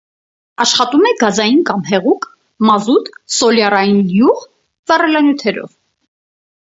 [0.63, 2.23] Աշխատում է գազային կամ հեղուկ
[2.69, 4.49] (մազութ, սոլյարային յուղ են)
[4.93, 5.69] վառելանյութերով։